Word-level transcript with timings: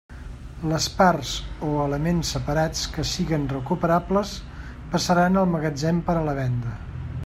Les 0.69 0.85
parts 1.01 1.33
o 1.67 1.69
elements 1.83 2.31
separats 2.37 2.81
que 2.97 3.07
siguen 3.11 3.47
recuperables 3.53 4.35
passaran 4.95 5.43
al 5.43 5.49
magatzem 5.57 6.05
per 6.09 6.19
a 6.23 6.29
la 6.31 6.41
venda. 6.45 6.79